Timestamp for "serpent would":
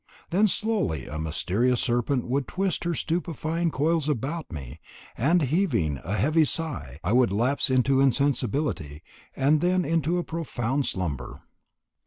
1.79-2.47